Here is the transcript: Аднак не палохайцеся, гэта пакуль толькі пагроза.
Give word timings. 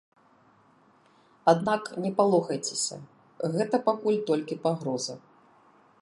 Аднак 1.53 1.83
не 2.05 2.11
палохайцеся, 2.21 2.97
гэта 3.59 3.75
пакуль 3.91 4.19
толькі 4.31 4.59
пагроза. 4.65 5.15